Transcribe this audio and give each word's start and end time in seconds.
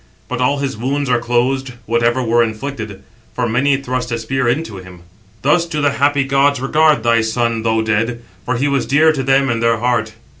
But 0.27 0.41
all 0.41 0.57
his 0.57 0.75
wounds 0.75 1.11
are 1.11 1.19
closed, 1.19 1.73
whatever 1.85 2.23
were 2.23 2.41
inflicted; 2.41 3.03
for 3.35 3.47
many 3.47 3.77
thrust 3.77 4.11
a 4.11 4.17
spear 4.17 4.47
into 4.47 4.77
him. 4.77 5.01
Thus 5.43 5.67
do 5.67 5.79
the 5.79 5.91
happy 5.91 6.23
gods 6.23 6.59
regard 6.59 7.03
thy 7.03 7.21
son, 7.21 7.61
though 7.61 7.83
dead; 7.83 8.23
for 8.43 8.55
he 8.55 8.67
was 8.67 8.87
dear 8.87 9.11
to 9.11 9.21
them 9.21 9.47
in 9.51 9.59
their 9.59 9.77
heart." 9.77 10.13